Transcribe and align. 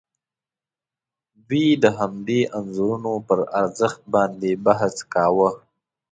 دوی 1.47 1.67
د 1.83 1.85
همدې 1.99 2.41
انځورونو 2.57 3.13
پر 3.27 3.39
ارزښت 3.59 3.99
باندې 4.13 4.51
بحث 4.65 4.95
کاوه. 5.13 5.49